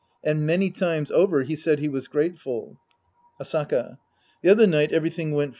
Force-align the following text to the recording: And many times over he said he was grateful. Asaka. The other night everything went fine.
And 0.23 0.47
many 0.47 0.71
times 0.71 1.11
over 1.11 1.43
he 1.43 1.55
said 1.55 1.77
he 1.77 1.87
was 1.87 2.07
grateful. 2.07 2.79
Asaka. 3.39 3.99
The 4.41 4.49
other 4.49 4.65
night 4.65 4.91
everything 4.91 5.31
went 5.33 5.49
fine. 5.49 5.49